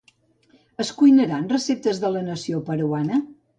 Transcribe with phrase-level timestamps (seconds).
[0.83, 3.25] Es cuinaran receptes de la nació peruana?